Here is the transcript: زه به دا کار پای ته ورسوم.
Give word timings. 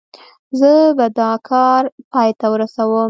زه 0.59 0.71
به 0.97 1.07
دا 1.19 1.31
کار 1.49 1.83
پای 2.11 2.29
ته 2.39 2.47
ورسوم. 2.53 2.99